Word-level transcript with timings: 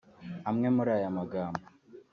Amwe 0.49 0.67
muri 0.75 0.89
aya 0.97 1.09
magambo 1.17 1.63